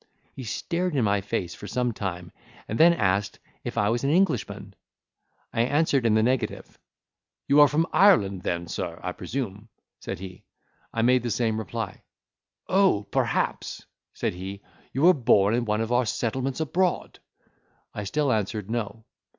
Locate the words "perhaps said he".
13.11-14.63